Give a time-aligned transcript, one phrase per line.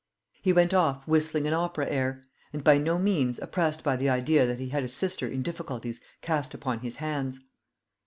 [0.41, 4.47] He went off whistling an opera air, and by no means oppressed by the idea
[4.47, 7.39] that he had a sister in difficulties cast upon his hands.